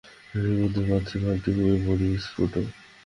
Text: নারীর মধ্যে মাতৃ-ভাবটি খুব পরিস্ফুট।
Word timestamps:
নারীর 0.31 0.57
মধ্যে 0.61 0.81
মাতৃ-ভাবটি 0.89 1.49
খুব 1.57 1.79
পরিস্ফুট। 1.85 2.53